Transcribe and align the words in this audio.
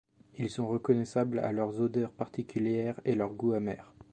Ils 0.39 0.49
sont 0.49 0.67
reconnaissables 0.67 1.37
à 1.37 1.51
leur 1.51 1.79
odeur 1.79 2.09
particulière 2.09 2.99
et 3.05 3.13
leur 3.13 3.31
goût 3.35 3.53
amer. 3.53 3.93